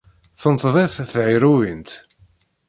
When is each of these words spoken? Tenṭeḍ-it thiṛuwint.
Tenṭeḍ-it 0.41 0.93
thiṛuwint. 1.11 1.89